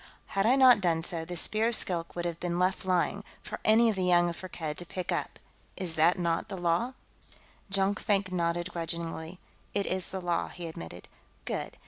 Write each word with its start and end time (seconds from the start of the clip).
Had 0.33 0.47
I 0.47 0.55
not 0.55 0.81
done 0.81 1.03
so, 1.03 1.25
the 1.25 1.37
Spear 1.37 1.67
of 1.67 1.75
Skilk 1.75 2.15
would 2.15 2.25
have 2.25 2.39
been 2.39 2.57
left 2.57 2.85
lying, 2.85 3.23
for 3.43 3.59
any 3.63 3.87
of 3.87 3.95
the 3.95 4.03
young 4.03 4.27
of 4.29 4.35
Firkked 4.35 4.77
to 4.79 4.83
pick 4.83 5.11
up. 5.11 5.37
Is 5.77 5.93
that 5.93 6.17
not 6.17 6.49
the 6.49 6.57
law?" 6.57 6.93
Jonkvank 7.71 8.31
nodded 8.31 8.71
grudgingly. 8.71 9.37
"It 9.75 9.85
is 9.85 10.09
the 10.09 10.19
law," 10.19 10.47
he 10.47 10.67
admitted. 10.67 11.07
"Good. 11.45 11.77